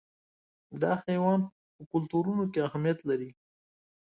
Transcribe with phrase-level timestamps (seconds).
[0.81, 1.39] دا حیوان
[1.75, 3.29] په کلتورونو کې اهمیت لري.